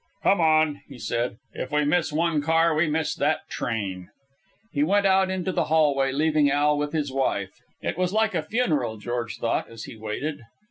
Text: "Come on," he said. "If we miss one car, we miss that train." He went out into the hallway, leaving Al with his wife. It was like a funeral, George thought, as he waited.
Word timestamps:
"Come 0.23 0.41
on," 0.41 0.81
he 0.87 0.97
said. 0.97 1.37
"If 1.53 1.71
we 1.71 1.85
miss 1.85 2.11
one 2.11 2.41
car, 2.41 2.73
we 2.73 2.87
miss 2.89 3.13
that 3.13 3.47
train." 3.51 4.09
He 4.71 4.81
went 4.81 5.05
out 5.05 5.29
into 5.29 5.51
the 5.51 5.65
hallway, 5.65 6.11
leaving 6.11 6.49
Al 6.49 6.75
with 6.75 6.91
his 6.91 7.11
wife. 7.11 7.51
It 7.83 7.99
was 7.99 8.11
like 8.11 8.33
a 8.33 8.41
funeral, 8.41 8.97
George 8.97 9.37
thought, 9.37 9.69
as 9.69 9.83
he 9.83 9.95
waited. 9.95 10.41